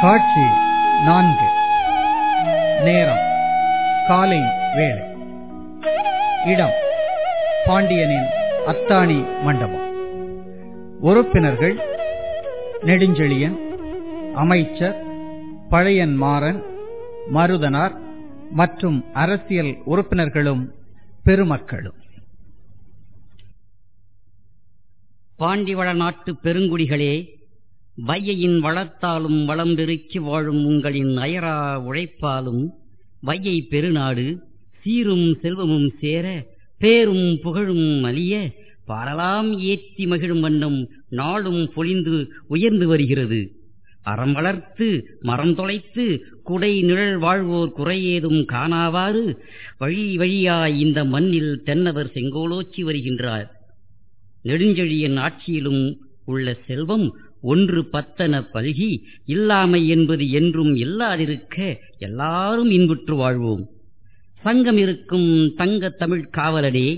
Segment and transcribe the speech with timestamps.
[0.00, 0.40] காட்சி
[1.04, 1.46] நான்கு.
[2.84, 3.26] நேரம்.
[4.08, 4.40] காலை
[4.74, 5.02] வேலை
[6.46, 6.72] இடம்.
[7.66, 8.26] பாண்டியனின்
[8.66, 9.86] அத்தாணி மண்டபம்.
[11.00, 11.76] உறுப்பினர்கள்
[12.82, 13.56] நெடுஞ்செழியன்
[14.34, 15.02] அமைச்சர்
[15.68, 16.62] பழையன் மாறன்
[17.34, 17.94] மருதனார்
[18.50, 20.72] மற்றும் அரசியல் உறுப்பினர்களும்
[21.24, 21.96] பெருமக்களும்.
[25.38, 27.37] பாண்டிவள நாட்டு பெருங்குடிகளே
[28.06, 32.62] வையையின் வளத்தாலும் வளம் பெருக்கி வாழும் உங்களின் அயரா உழைப்பாலும்
[33.26, 34.26] வையை பெருநாடு
[34.82, 36.26] சீரும் செல்வமும் சேர
[36.78, 38.34] பேரும் புகழும் அலிய
[38.86, 43.40] பாரலாம் ஏற்றி மகிழும் வண்ணம் நாளும் பொழிந்து உயர்ந்து வருகிறது.
[44.02, 46.04] அறம் வளர்த்து மரம் தொலைத்து
[46.42, 49.36] குடை நிழல் வாழ்வோர் குறையேதும் காணாவாறு
[49.78, 53.48] வழி வழியாய் இந்த மண்ணில் தென்னவர் செங்கோலோச்சி வருகின்றார்.
[54.44, 55.82] நெடுஞ்செழியன் ஆட்சியிலும்
[56.24, 57.06] உள்ள செல்வம்
[57.40, 63.68] ஒன்று பத்தன பல்கி இல்லாமை என்பது என்றும் இல்லாதிருக்க எல்லாரும் இன்புற்று வாழ்வோம்.
[64.42, 66.88] சங்கம் இருக்கும் தங்க தமிழ் காவலரே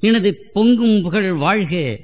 [0.00, 2.00] நினது பொங்கும் புகழ் வாழ்க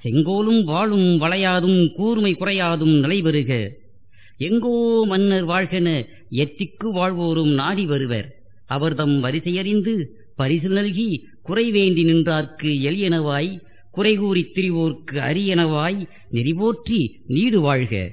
[0.00, 3.68] செங்கோலும் வாழும் வளையாதும் கூர்மை குறையாதும் நிலைபெறுக
[4.38, 5.88] எங்கோ மன்னர் வாழ்கென
[6.30, 8.28] எத்திக்கு வாழ்வோரும் நாடி வருவர்.
[8.66, 9.94] அவர்தம் வரிசையறிந்து
[10.36, 11.08] பரிசு நல்கி
[11.48, 13.50] குறைவேண்டி நின்றார்க்கு எளியனவாய்
[13.96, 18.12] குறைகூறி திரிவோர்க்கு அரியனவாய் நெறிபோற்றி நீடு வாழ்க.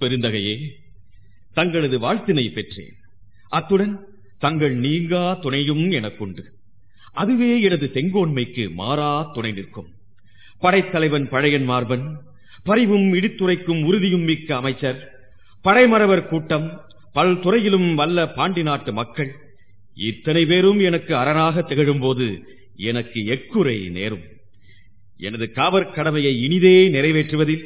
[0.00, 0.56] பெருந்தகையே
[1.52, 2.94] தங்களது வாழ்த்தினை பெற்றேன்.
[3.48, 6.42] அத்துடன் தங்கள் நீங்கா துணையும் எனக்குண்டு.
[7.12, 9.90] அதுவே எனது செங்கோன்மைக்கு மாறா துணை நிற்கும்.
[10.58, 12.06] படைத்தலைவன் பழையன் மார்பன்
[12.64, 15.00] பரிவும் இடித்துரைக்கும் உறுதியும் மிக்க அமைச்சர்
[15.64, 16.80] படைமறவர் கூட்டம்
[17.14, 19.32] பல்துறையிலும் வல்ல பாண்டி நாட்டு மக்கள்
[19.94, 22.26] இத்தனை பேரும் எனக்கு அரணாக திகழும்போது
[22.76, 24.24] எனக்கு எக்குறை நேரும்.
[25.20, 27.64] எனது காவற் கடமையை இனிதே நிறைவேற்றுவதில்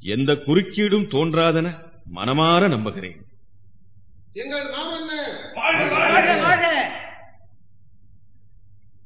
[0.00, 1.68] எந்த குறுக்கீடும் தோன்றாதென
[2.14, 3.18] மனமாற நம்புகிறேன்.
[4.32, 5.12] எங்கள் மாமன்ன!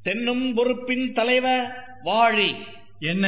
[0.01, 1.65] தென்னும் பொறுப்பின் தலைவர்
[2.03, 2.49] வாழி.
[2.99, 3.25] என்ன?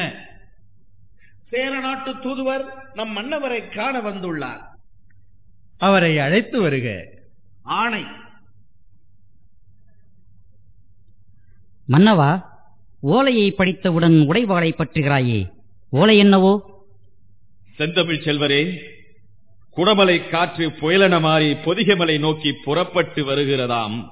[1.50, 2.63] சேர நாட்டு தூதுவர்
[2.94, 4.62] நம் மன்னவரை காண வந்துள்ளார்.
[5.78, 6.88] அவரை அழைத்து வருக.
[7.63, 8.03] ஆணை
[11.88, 12.31] மன்னவா?
[13.06, 15.50] ஓலையை படித்தவுடன் உடைவாளை பற்றுகிறாயே.
[15.90, 16.84] ஓலை என்னவோ?
[17.75, 18.75] செந்தமிழ் செல்வரே
[19.75, 24.08] குடமலை காற்று புயலென மாறி பொதிகமலை நோக்கி புறப்பட்டு வருகிறதாம்.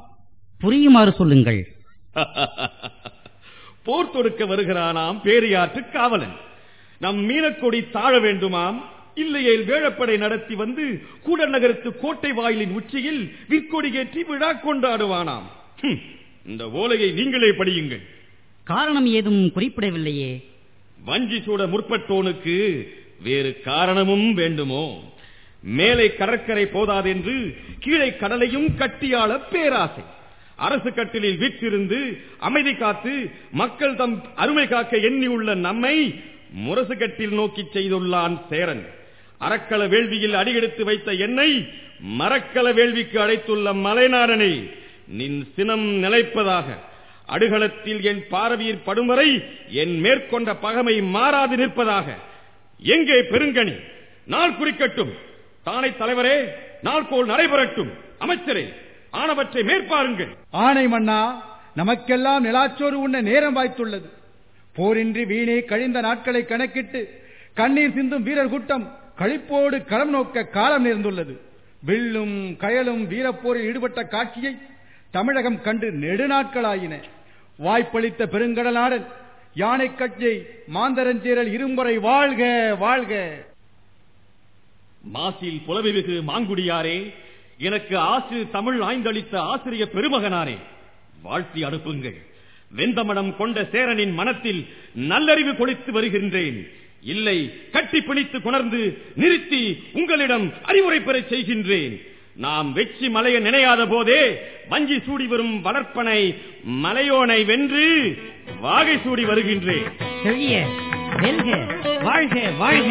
[0.59, 1.75] புரியுமாறு சொல்லுங்கள்.
[3.83, 6.35] போர் தொடுக்க வருகிறானாம் பேரியாற்று காவலன்.
[6.99, 8.81] நம் மீனக்கொடி தாழ வேண்டுமாம்.
[9.15, 15.47] இல்லையேல் வேழப்படை நடத்தி வந்து கூடல் நகரத்து கோட்டை வாயிலின் உச்சியில் விற்கொடி ஏற்றி விழா கொண்டாடுவானாம்.
[16.45, 18.19] இந்த ஓலையை நீங்களே படியுங்கள்.
[18.71, 20.43] காரணம் ஏதும் குறிப்பிடவில்லையே.
[21.05, 22.87] வஞ்சி சூட முற்பட்டோனுக்கு
[23.23, 25.13] வேறு காரணமும் வேண்டுமோ?
[25.63, 30.03] மேலே கடற்கரை போதாதென்று கீழே கடலையும் கட்டியாள பேராசை.
[30.55, 36.15] அரசு கட்டிலில் வீற்றிருந்து அமைதி காத்து மக்கள் தம் அருமை காக்க எண்ணியுள்ள நம்மை
[36.51, 38.87] முரசு கட்டில் நோக்கி செய்துள்ளான் சேரன்.
[39.41, 41.67] அறக்கள வேள்வியில் அடியெடுத்து வைத்த என்னை
[42.19, 44.71] மரக்கல வேள்விக்கு அழைத்துள்ள மலைநாடனை
[45.07, 46.65] நின் சினம் நிலைப்பதாக.
[47.33, 49.43] அடுகளத்தில் என் பார்வையில் படும் வரை
[49.81, 52.07] என் மேற்கொண்ட பகமை மாறாது நிற்பதாக.
[52.95, 53.75] எங்கே பெருங்கனி?
[54.25, 55.11] நாள் குறிக்கட்டும்.
[55.65, 56.35] தானை தலைவரே
[56.81, 57.91] நாள் போல் நடைபெறட்டும்.
[58.19, 58.65] அமைச்சரே
[59.11, 60.31] ஆனவற்றை மேற்பாருங்கள்.
[60.51, 61.19] ஆணை மன்னா
[61.75, 64.07] நமக்கெல்லாம் நிலாச்சோறு உண்ண நேரம் வாய்த்துள்ளது.
[64.77, 67.01] போரின்றி வீணே கழிந்த நாட்களை கணக்கிட்டு
[67.53, 68.85] கண்ணீர் சிந்தும் வீரர் கூட்டம்
[69.17, 71.33] கழிப்போடு களம் நோக்க காலம் நேர்ந்துள்ளது.
[71.85, 74.53] வில்லும் கயலும் வீரப்போரில் ஈடுபட்ட காட்சியை
[75.11, 76.93] தமிழகம் கண்டு நெடுநாட்களாயின.
[77.55, 79.05] வாய்ப்பளித்த பெருங்கடலாடன்
[79.53, 83.43] யானை கட்சியை மாந்தரஞ்சேரல் வாழ்க வாழ்க.
[85.13, 87.13] மாசில் புலவிமிகு மாங்குடியாரே
[87.57, 90.57] எனக்கு ஆசு தமிழ் ஆய்ந்தளித்த ஆசிரிய பெருமகனாரே.
[91.21, 92.25] வாழ்த்தி அனுப்புங்கள்.
[92.77, 96.71] வெந்தமனம் கொண்ட சேரனின் மனத்தில் நல்லறிவு கொளித்து வருகின்றேன்.
[97.01, 102.10] இல்லை கட்டி பிணித்து கொணர்ந்து நிறுத்தி உங்களிடம் அறிவுரை பெறச் செய்கின்றேன்.
[102.35, 104.21] நாம் வெற்றி மலையை நினையாத போதே
[104.69, 106.35] வஞ்சி சூடி வரும் வளர்ப்பனை
[106.83, 108.17] மலையோனை வென்று
[108.61, 109.87] வாகை சூடி வருகின்றேன்.
[110.23, 110.65] செழிய
[112.01, 112.89] வாழ்க வாழ்க.